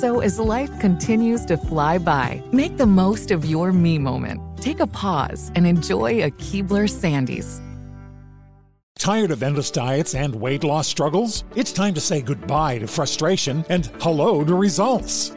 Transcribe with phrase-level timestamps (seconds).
[0.00, 4.40] So as life continues to fly by, make the most of your me moment.
[4.56, 7.60] Take a pause and enjoy a Keebler Sandies.
[8.98, 11.44] Tired of endless diets and weight loss struggles?
[11.56, 15.36] It's time to say goodbye to frustration and hello to results.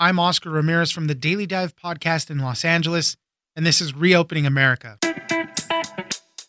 [0.00, 3.16] I'm Oscar Ramirez from the Daily Dive podcast in Los Angeles,
[3.56, 4.96] and this is Reopening America.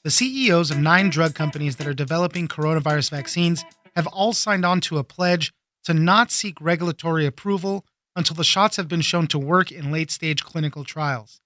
[0.04, 3.66] The CEOs of nine drug companies that are developing coronavirus vaccines
[3.96, 5.52] have all signed on to a pledge
[5.86, 10.12] to not seek regulatory approval until the shots have been shown to work in late
[10.12, 11.42] stage clinical trials.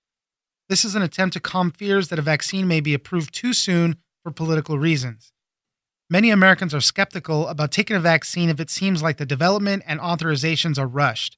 [0.67, 3.95] This is an attempt to calm fears that a vaccine may be approved too soon
[4.23, 5.31] for political reasons.
[6.09, 10.01] Many Americans are skeptical about taking a vaccine if it seems like the development and
[10.01, 11.37] authorizations are rushed.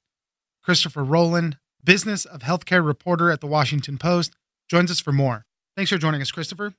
[0.66, 4.34] Christopher Rowland, business of healthcare reporter at the Washington Post,
[4.68, 5.46] joins us for more.
[5.76, 6.74] Thanks for joining us, Christopher.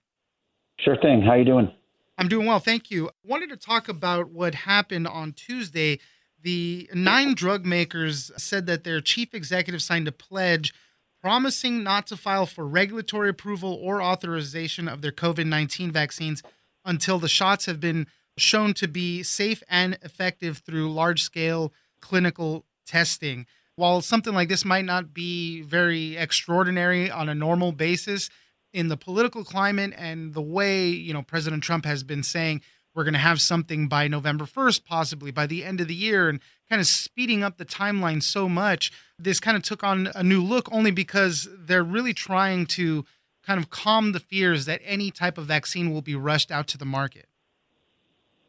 [0.77, 1.21] Sure thing.
[1.21, 1.71] How are you doing?
[2.17, 3.07] I'm doing well, thank you.
[3.07, 5.99] I wanted to talk about what happened on Tuesday.
[6.43, 10.73] The nine drug makers said that their chief executive signed a pledge
[11.21, 16.43] promising not to file for regulatory approval or authorization of their COVID 19 vaccines
[16.83, 21.71] until the shots have been shown to be safe and effective through large scale
[22.01, 23.45] clinical testing.
[23.77, 28.31] While something like this might not be very extraordinary on a normal basis,
[28.73, 32.61] in the political climate and the way, you know, President Trump has been saying
[32.95, 36.27] we're going to have something by November 1st, possibly by the end of the year,
[36.27, 40.23] and kind of speeding up the timeline so much, this kind of took on a
[40.23, 43.05] new look only because they're really trying to
[43.45, 46.79] kind of calm the fears that any type of vaccine will be rushed out to
[46.79, 47.27] the market.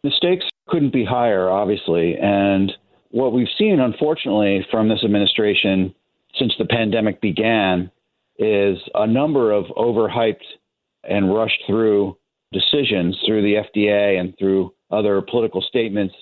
[0.03, 2.17] The stakes couldn't be higher, obviously.
[2.17, 2.73] And
[3.11, 5.95] what we've seen, unfortunately, from this administration
[6.39, 7.91] since the pandemic began
[8.39, 10.45] is a number of overhyped
[11.05, 12.17] and rushed through
[12.53, 16.15] decisions through the FDA and through other political statements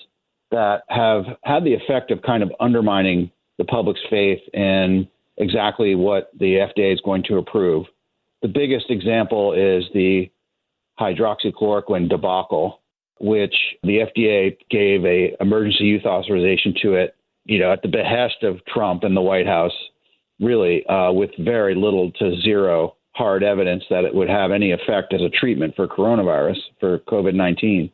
[0.51, 5.07] that have had the effect of kind of undermining the public's faith in
[5.37, 7.85] exactly what the FDA is going to approve.
[8.41, 10.29] The biggest example is the
[10.99, 12.81] hydroxychloroquine debacle,
[13.19, 17.15] which the FDA gave a emergency use authorization to it,
[17.45, 19.73] you know, at the behest of Trump and the White House,
[20.39, 25.13] really uh, with very little to zero hard evidence that it would have any effect
[25.13, 27.91] as a treatment for coronavirus, for COVID 19.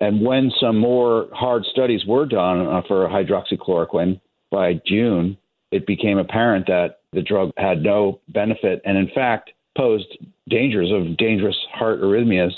[0.00, 4.20] And when some more hard studies were done uh, for hydroxychloroquine
[4.50, 5.38] by June,
[5.70, 10.18] it became apparent that the drug had no benefit and, in fact, posed
[10.48, 12.52] dangers of dangerous heart arrhythmias,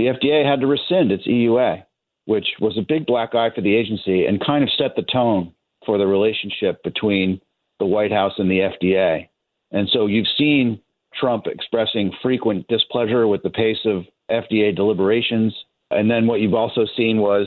[0.00, 1.84] the FDA had to rescind its EUA,
[2.24, 5.52] which was a big black eye for the agency and kind of set the tone
[5.84, 7.38] for the relationship between
[7.78, 9.28] the White House and the FDA.
[9.72, 10.80] And so you've seen
[11.14, 15.54] Trump expressing frequent displeasure with the pace of FDA deliberations.
[15.90, 17.46] And then what you've also seen was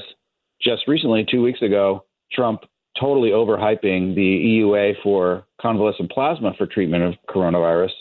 [0.62, 2.62] just recently, two weeks ago, Trump
[3.00, 7.94] totally overhyping the EUA for convalescent plasma for treatment of coronavirus.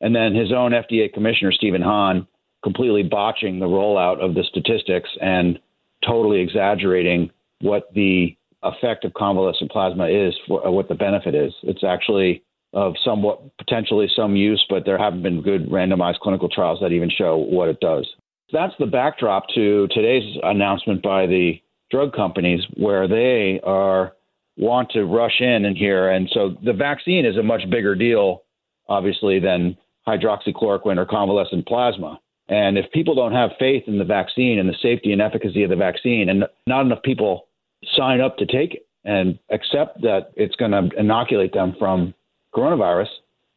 [0.00, 2.28] And then his own FDA commissioner, Stephen Hahn,
[2.66, 5.56] completely botching the rollout of the statistics and
[6.04, 7.30] totally exaggerating
[7.60, 11.52] what the effect of convalescent plasma is, for, what the benefit is.
[11.62, 12.42] It's actually
[12.72, 17.08] of somewhat potentially some use, but there haven't been good randomized clinical trials that even
[17.08, 18.04] show what it does.
[18.52, 21.62] That's the backdrop to today's announcement by the
[21.92, 24.14] drug companies, where they are
[24.56, 28.42] want to rush in in here, and so the vaccine is a much bigger deal,
[28.88, 29.76] obviously, than
[30.08, 32.18] hydroxychloroquine or convalescent plasma.
[32.48, 35.70] And if people don't have faith in the vaccine and the safety and efficacy of
[35.70, 37.48] the vaccine, and not enough people
[37.96, 42.14] sign up to take it and accept that it's going to inoculate them from
[42.54, 43.08] coronavirus,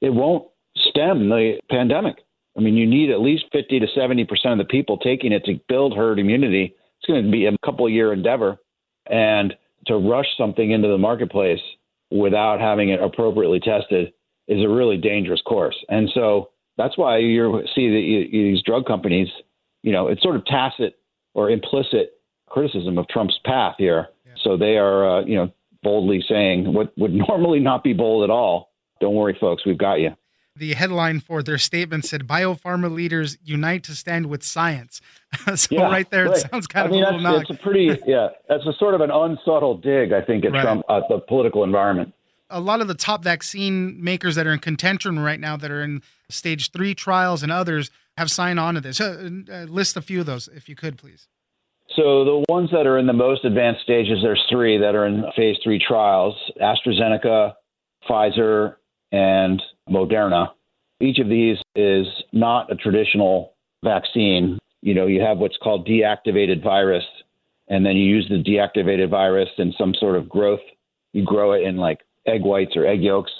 [0.01, 2.17] it won't stem the pandemic.
[2.57, 5.45] I mean, you need at least 50 to 70 percent of the people taking it
[5.45, 6.75] to build herd immunity.
[6.97, 8.57] It's going to be a couple year endeavor,
[9.09, 9.55] and
[9.87, 11.61] to rush something into the marketplace
[12.11, 14.13] without having it appropriately tested
[14.47, 15.75] is a really dangerous course.
[15.89, 19.27] And so that's why you see that these drug companies,
[19.83, 20.97] you know, it's sort of tacit
[21.33, 22.13] or implicit
[22.47, 24.07] criticism of Trump's path here.
[24.25, 24.33] Yeah.
[24.41, 25.51] So they are, uh, you know,
[25.83, 28.71] boldly saying what would normally not be bold at all.
[29.01, 30.15] Don't worry, folks, we've got you.
[30.55, 34.99] The headline for their statement said, "Biopharma leaders unite to stand with science."
[35.55, 36.37] so yeah, right there, right.
[36.37, 38.93] it sounds kind I of a little that's, It's a pretty, yeah, that's a sort
[38.93, 40.61] of an unsubtle dig, I think, at right.
[40.61, 42.13] Trump, uh, the political environment
[42.49, 45.83] a lot of the top vaccine makers that are in contention right now that are
[45.83, 48.99] in stage three trials and others have signed on to this.
[48.99, 51.27] Uh, uh, list a few of those, if you could, please.
[51.95, 55.23] So the ones that are in the most advanced stages, there's three that are in
[55.35, 57.53] phase three trials: AstraZeneca,
[58.07, 58.75] Pfizer,
[59.11, 60.49] and Moderna.
[61.01, 63.53] Each of these is not a traditional
[63.83, 64.59] vaccine.
[64.81, 67.05] You know, you have what's called deactivated virus,
[67.67, 70.59] and then you use the deactivated virus in some sort of growth.
[71.13, 73.31] You grow it in like egg whites or egg yolks,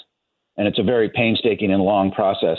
[0.56, 2.58] and it's a very painstaking and long process.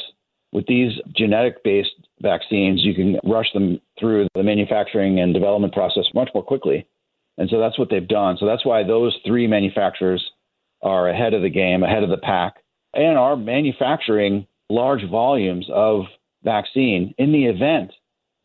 [0.52, 6.06] With these genetic based vaccines, you can rush them through the manufacturing and development process
[6.14, 6.88] much more quickly.
[7.38, 8.38] And so that's what they've done.
[8.40, 10.24] So that's why those three manufacturers
[10.82, 12.56] are ahead of the game, ahead of the pack,
[12.94, 16.06] and are manufacturing large volumes of
[16.44, 17.92] vaccine in the event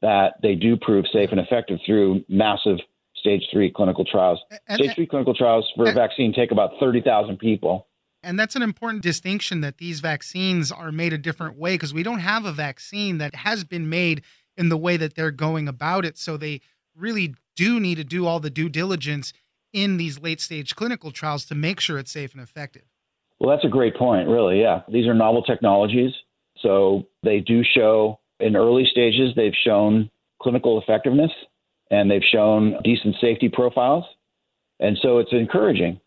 [0.03, 2.79] that they do prove safe and effective through massive
[3.27, 4.41] stage three clinical trials.
[4.69, 7.89] And, stage three clinical trials for a vaccine take about 30,000 people.
[8.23, 12.03] And that's an important distinction that these vaccines are made a different way because we
[12.03, 14.23] don't have a vaccine that has been made
[14.57, 16.17] in the way that they're going about it.
[16.19, 16.61] So they
[16.97, 19.33] really do need to do all the due diligence
[19.73, 22.85] in these late stage clinical trials to make sure it's safe and effective.
[23.39, 24.61] Well, that's a great point, really.
[24.61, 24.83] Yeah.
[24.89, 26.13] These are novel technologies.
[26.61, 31.31] So they do show in early stages, they've shown clinical effectiveness
[31.91, 34.05] and they've shown decent safety profiles.
[34.81, 36.01] And so it's encouraging.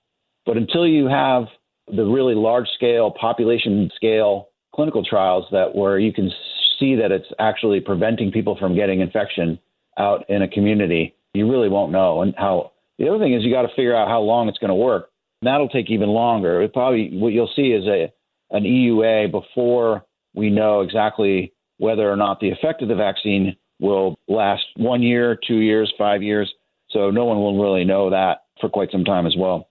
[0.46, 1.46] But until you have
[1.88, 6.31] the really large scale, population scale clinical trials that where you can
[6.80, 9.60] see that it's actually preventing people from getting infection
[9.98, 12.21] out in a community, you really won't know.
[12.21, 14.69] And how the other thing is you got to figure out how long it's going
[14.69, 15.09] to work.
[15.42, 16.62] And that'll take even longer.
[16.62, 18.12] It probably what you'll see is a
[18.52, 24.18] an EUA before we know exactly whether or not the effect of the vaccine will
[24.28, 26.52] last one year, two years, five years.
[26.90, 29.69] So no one will really know that for quite some time as well.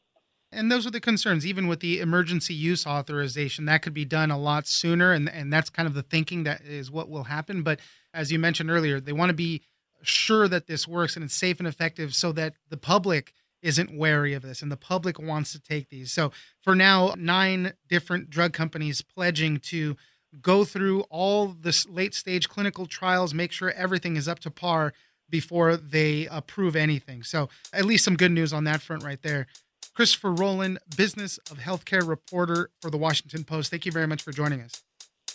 [0.51, 4.31] And those are the concerns, even with the emergency use authorization, that could be done
[4.31, 5.13] a lot sooner.
[5.13, 7.63] And, and that's kind of the thinking that is what will happen.
[7.63, 7.81] But
[8.15, 9.63] as you mentioned earlier, they want to be
[10.03, 14.33] sure that this works and it's safe and effective so that the public isn't wary
[14.35, 16.13] of this and the public wants to take these.
[16.13, 19.97] So for now, nine different drug companies pledging to
[20.41, 24.93] go through all the late stage clinical trials, make sure everything is up to par
[25.31, 27.23] before they approve anything.
[27.23, 29.47] So, at least some good news on that front right there.
[29.95, 33.71] Christopher Rowland, business of healthcare reporter for the Washington Post.
[33.71, 34.83] Thank you very much for joining us.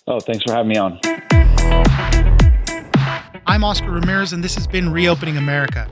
[0.08, 1.00] Oh, thanks for having me on.
[3.46, 5.88] I'm Oscar Ramirez, and this has been Reopening America.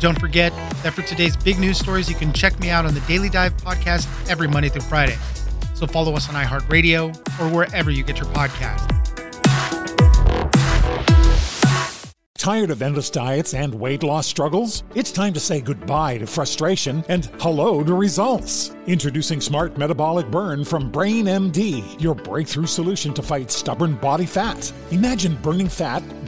[0.00, 3.00] Don't forget that for today's big news stories, you can check me out on the
[3.02, 5.16] Daily Dive podcast every Monday through Friday.
[5.82, 8.88] So follow us on iHeartRadio or wherever you get your podcast.
[12.38, 14.84] Tired of endless diets and weight loss struggles?
[14.94, 18.76] It's time to say goodbye to frustration and hello to results.
[18.86, 24.72] Introducing Smart Metabolic Burn from Brain MD, your breakthrough solution to fight stubborn body fat.
[24.92, 26.04] Imagine burning fat,